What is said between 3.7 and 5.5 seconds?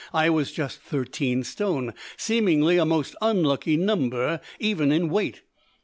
number even in weight!